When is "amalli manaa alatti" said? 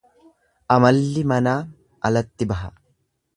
0.75-2.49